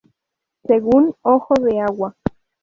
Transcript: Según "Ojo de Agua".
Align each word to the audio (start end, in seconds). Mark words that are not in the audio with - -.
Según 0.65 1.13
"Ojo 1.21 1.53
de 1.61 1.79
Agua". 1.79 2.15